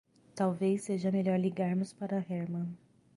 [0.35, 2.65] Talvez seja melhor ligarmos para Herman.